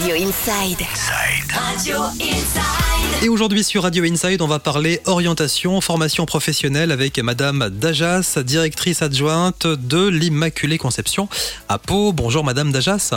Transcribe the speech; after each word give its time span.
Radio 0.00 0.14
Inside. 0.14 0.86
Radio 1.50 2.02
Inside. 2.20 3.24
Et 3.24 3.28
aujourd'hui 3.28 3.64
sur 3.64 3.82
Radio 3.82 4.04
Inside, 4.04 4.40
on 4.42 4.46
va 4.46 4.60
parler 4.60 5.00
orientation, 5.06 5.80
formation 5.80 6.24
professionnelle 6.24 6.92
avec 6.92 7.18
Madame 7.18 7.68
Dajas, 7.68 8.38
directrice 8.44 9.02
adjointe 9.02 9.66
de 9.66 10.06
l'Immaculée 10.06 10.78
Conception 10.78 11.28
à 11.68 11.78
Pau. 11.78 12.12
Bonjour 12.12 12.44
Madame 12.44 12.70
Dajas. 12.70 13.12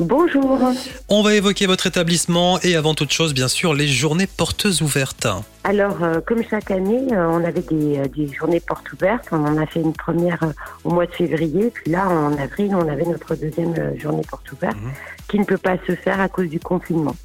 Bonjour. 0.00 0.60
On 1.08 1.22
va 1.22 1.34
évoquer 1.34 1.66
votre 1.66 1.88
établissement 1.88 2.60
et 2.60 2.76
avant 2.76 2.94
toute 2.94 3.10
chose, 3.10 3.34
bien 3.34 3.48
sûr, 3.48 3.74
les 3.74 3.88
journées 3.88 4.28
portes 4.28 4.66
ouvertes. 4.80 5.26
Alors, 5.64 6.04
euh, 6.04 6.20
comme 6.24 6.44
chaque 6.48 6.70
année, 6.70 7.12
euh, 7.12 7.26
on 7.28 7.42
avait 7.42 7.62
des, 7.62 7.98
euh, 7.98 8.06
des, 8.06 8.32
journées 8.32 8.60
portes 8.60 8.92
ouvertes. 8.92 9.26
On 9.32 9.44
en 9.44 9.56
a 9.56 9.66
fait 9.66 9.80
une 9.80 9.92
première 9.92 10.38
au 10.84 10.90
mois 10.90 11.06
de 11.06 11.10
février. 11.10 11.72
Puis 11.74 11.90
là, 11.90 12.08
en 12.08 12.38
avril, 12.38 12.76
on 12.76 12.88
avait 12.88 13.06
notre 13.06 13.34
deuxième 13.34 13.98
journée 13.98 14.22
porte 14.28 14.52
ouverte 14.52 14.76
Mhm. 14.76 14.92
qui 15.26 15.38
ne 15.40 15.44
peut 15.44 15.58
pas 15.58 15.76
se 15.84 15.96
faire 15.96 16.20
à 16.20 16.28
cause 16.28 16.48
du 16.48 16.60
confinement. 16.60 17.16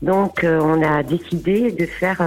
Donc, 0.00 0.44
on 0.44 0.82
a 0.82 1.02
décidé 1.02 1.72
de 1.72 1.84
faire 1.84 2.22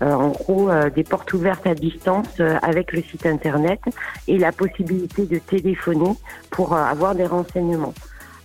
en 0.00 0.28
gros 0.28 0.70
des 0.94 1.04
portes 1.04 1.30
ouvertes 1.34 1.66
à 1.66 1.74
distance 1.74 2.40
avec 2.62 2.92
le 2.92 3.02
site 3.02 3.26
internet 3.26 3.80
et 4.28 4.38
la 4.38 4.50
possibilité 4.50 5.26
de 5.26 5.38
téléphoner 5.38 6.14
pour 6.50 6.74
avoir 6.74 7.14
des 7.14 7.26
renseignements. 7.26 7.92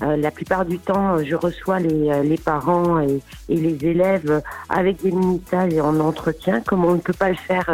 Euh, 0.03 0.15
la 0.15 0.29
plupart 0.29 0.65
du 0.65 0.77
temps, 0.77 1.17
euh, 1.17 1.23
je 1.25 1.35
reçois 1.35 1.79
les, 1.79 2.09
euh, 2.09 2.21
les 2.21 2.37
parents 2.37 2.99
et, 2.99 3.19
et, 3.49 3.55
les 3.55 3.77
élèves 3.83 4.43
avec 4.69 5.01
des 5.01 5.11
messages 5.11 5.73
et 5.73 5.81
en 5.81 5.99
entretien. 5.99 6.61
Comme 6.61 6.85
on 6.85 6.93
ne 6.93 6.99
peut 6.99 7.13
pas 7.13 7.29
le 7.29 7.35
faire 7.35 7.65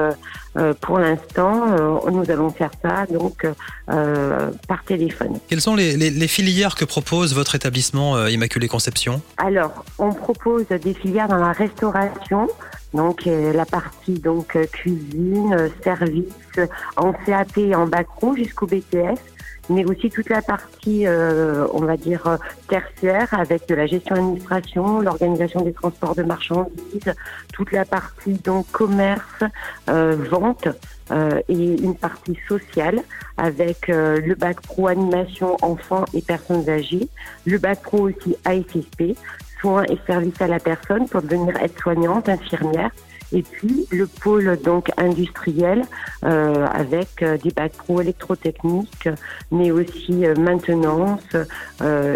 euh, 0.55 0.73
pour 0.81 1.00
l'instant, 1.00 1.66
nous 2.12 2.30
allons 2.30 2.52
faire 2.52 2.70
ça 2.81 3.05
donc 3.08 3.48
par 3.86 4.84
téléphone. 4.86 5.40
Quelles 5.48 5.62
sont 5.62 5.76
les, 5.76 5.98
les, 5.98 6.12
les, 6.12 6.28
filières 6.28 6.76
que 6.76 6.86
propose 6.86 7.34
votre 7.34 7.55
établissement 7.55 8.28
Immaculée 8.28 8.67
Conception? 8.67 9.22
Alors, 9.38 9.84
on 9.98 10.14
propose 10.14 10.67
des 10.67 10.94
filières 10.94 11.28
dans 11.28 11.38
la 11.38 11.53
restauration, 11.53 12.47
donc 12.94 13.23
la 13.25 13.66
partie 13.66 14.19
donc 14.19 14.56
cuisine, 14.72 15.72
service, 15.84 16.69
en 16.97 17.14
CAP 17.14 17.58
et 17.58 17.73
en 17.73 17.88
bac 17.88 18.06
jusqu'au 18.36 18.67
BTS 18.67 19.17
mais 19.69 19.86
aussi 19.86 20.09
toute 20.09 20.30
la 20.30 20.42
partie, 20.42 21.08
euh, 21.08 21.66
on 21.73 21.81
va 21.81 21.97
dire, 21.97 22.38
tertiaire 22.67 23.33
avec 23.33 23.67
de 23.67 23.75
la 23.75 23.86
gestion 23.86 24.16
administration, 24.16 25.00
l'organisation 25.00 25.61
des 25.61 25.73
transports 25.73 26.16
de 26.16 26.23
marchandises, 26.23 27.14
toute 27.53 27.72
la 27.72 27.86
partie 27.86 28.34
donc 28.34 28.69
commerce, 28.72 29.44
euh, 29.89 30.16
vente 30.30 30.67
euh, 31.11 31.41
et 31.50 31.81
une 31.81 31.95
partie 31.95 32.38
sociale 32.47 33.02
avec 33.38 33.89
euh, 33.89 34.22
le 34.22 34.36
bac 34.36 34.61
pro 34.61 34.88
animation 34.88 35.58
enfants 35.61 36.06
et 36.14 36.22
personnes 36.22 36.67
âgées, 36.69 37.09
le 37.45 37.58
bac 37.58 37.81
pro 37.81 38.09
aussi 38.09 38.36
ASSP, 38.45 39.17
soins 39.59 39.84
et 39.84 39.97
services 40.08 40.41
à 40.41 40.47
la 40.47 40.59
personne 40.59 41.08
pour 41.08 41.22
devenir 41.22 41.56
aide-soignante, 41.61 42.30
infirmière 42.30 42.91
et 43.34 43.42
puis 43.42 43.88
le 43.89 44.08
pôle 44.08 44.58
donc 44.64 44.92
industriel 44.98 45.84
euh, 46.23 46.66
avec 46.67 47.22
euh, 47.22 47.38
des 47.38 47.52
bacs 47.52 47.73
pro 47.73 48.00
électrotechniques, 48.00 49.09
mais 49.52 49.72
aussi 49.72 50.25
euh, 50.25 50.36
maintenance 50.36 51.22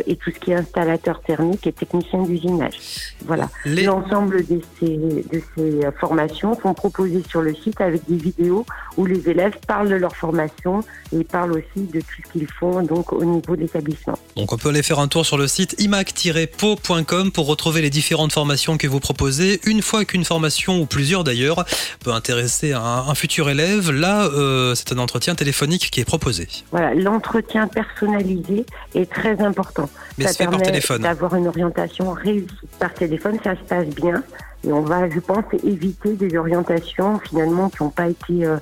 et 0.08 0.16
tout 0.16 0.32
ce 0.32 0.40
qui 0.40 0.52
est 0.52 0.56
installateur 0.56 1.22
thermique 1.22 1.68
et 1.68 1.74
technicien 1.74 2.24
d'usinage. 2.24 3.16
Voilà. 3.26 3.50
Les... 3.66 3.84
L'ensemble 3.84 4.46
de 4.46 4.62
ces, 4.80 4.98
de 4.98 5.42
ces 5.56 5.82
formations 6.00 6.58
sont 6.60 6.74
proposées 6.74 7.24
sur 7.28 7.42
le 7.42 7.54
site 7.54 7.82
avec 7.82 8.08
des 8.08 8.16
vidéos 8.16 8.66
où 8.96 9.06
les 9.06 9.28
élèves 9.30 9.56
parlent 9.68 9.90
de 9.90 9.96
leur 9.96 10.16
formation 10.16 10.84
et 11.12 11.24
parlent 11.24 11.54
aussi 11.54 11.86
de 11.88 12.00
tout 12.00 12.22
ce 12.26 12.32
qu'ils 12.32 12.48
font 12.48 12.82
donc 12.84 13.12
au 13.12 13.26
niveau 13.26 13.56
de 13.56 13.62
l'établissement. 13.62 14.18
Donc 14.36 14.54
on 14.54 14.58
peut 14.58 14.70
aller 14.70 14.84
faire 14.84 15.00
un 15.00 15.08
tour 15.08 15.26
sur 15.26 15.38
le 15.38 15.48
site 15.48 15.76
imac-po.com 15.80 17.32
pour 17.32 17.48
retrouver 17.48 17.82
les 17.82 17.90
différentes 17.90 18.32
formations 18.32 18.78
que 18.78 18.88
vous 18.88 19.00
proposez. 19.00 19.60
Une 19.66 19.82
fois 19.82 20.06
qu'une 20.06 20.24
formation 20.24 20.80
ou 20.80 20.86
d'ailleurs 21.24 21.66
peut 22.04 22.12
intéresser 22.12 22.74
un, 22.74 22.82
un, 22.82 23.16
futur 23.16 23.50
élève, 23.50 23.92
là 23.92 24.26
euh, 24.26 24.76
c'est 24.76 24.92
un 24.92 24.98
entretien 24.98 25.36
téléphonique 25.36 25.90
qui 25.92 26.00
est 26.02 26.06
proposé. 26.06 26.48
Voilà, 26.72 26.94
l'entretien 26.94 27.68
personnalisé 27.68 28.66
est 28.96 29.10
très 29.10 29.42
important. 29.42 29.90
Mais 30.18 30.28
ça 30.28 30.46
téléphone. 30.48 31.02
D'avoir 31.02 31.36
une 31.36 31.48
orientation 31.48 32.12
réussie 32.12 32.48
par 32.80 32.94
téléphone, 32.94 33.38
ça 33.44 33.56
se 33.56 33.62
passe 33.62 33.88
bien 33.88 34.24
et 34.66 34.72
on 34.72 34.82
va, 34.82 35.10
je 35.10 35.20
pense, 35.20 35.46
éviter 35.64 36.14
des 36.14 36.36
orientations 36.38 37.20
finalement 37.20 37.70
qui 37.70 37.84
n'ont 37.84 37.90
pas 37.90 38.08
été 38.08 38.46
euh, 38.46 38.58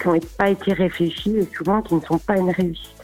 qui 0.00 0.08
n'ont 0.08 0.20
pas 0.38 0.50
été 0.50 0.72
réfléchies 0.72 1.36
et 1.36 1.48
souvent 1.56 1.82
qui 1.82 1.94
ne 1.94 2.00
sont 2.00 2.18
pas 2.18 2.36
une 2.36 2.50
réussite. 2.50 2.95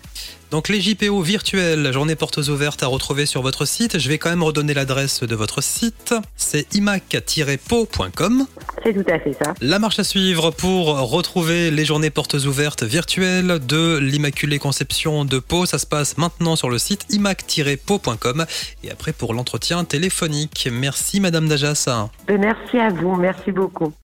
Donc 0.53 0.69
les 0.69 0.83
JPO 0.83 1.23
virtuelles, 1.23 1.95
journée 1.95 2.15
portes 2.15 2.37
ouvertes 2.37 2.83
à 2.83 2.87
retrouver 2.87 3.25
sur 3.25 3.41
votre 3.41 3.65
site. 3.65 3.99
Je 3.99 4.07
vais 4.11 4.19
quand 4.19 4.29
même 4.29 4.43
redonner 4.43 4.75
l'adresse 4.75 5.23
de 5.23 5.35
votre 5.35 5.63
site. 5.63 6.15
C'est 6.37 6.75
imac-po.com. 6.75 8.47
C'est 8.85 8.93
tout 8.93 9.11
à 9.11 9.19
fait 9.19 9.33
ça. 9.33 9.55
La 9.63 9.79
marche 9.79 9.99
à 9.99 10.05
suivre 10.05 10.51
pour 10.51 10.89
retrouver 11.11 11.71
les 11.71 11.87
journées 11.87 12.11
portes 12.11 12.35
ouvertes 12.35 12.83
virtuelles 12.83 13.61
de 13.67 13.97
l'Immaculée 13.97 14.59
Conception 14.59 15.25
de 15.25 15.39
Pau. 15.39 15.65
Ça 15.65 15.79
se 15.79 15.87
passe 15.87 16.19
maintenant 16.19 16.55
sur 16.55 16.69
le 16.69 16.77
site 16.77 17.07
imac-po.com. 17.09 18.45
Et 18.85 18.91
après 18.91 19.15
pour 19.15 19.33
l'entretien 19.33 19.85
téléphonique. 19.85 20.69
Merci 20.71 21.21
Madame 21.21 21.49
Dajas. 21.49 22.11
Merci 22.29 22.77
à 22.77 22.91
vous. 22.91 23.17
Merci 23.17 23.53
beaucoup. 23.53 23.95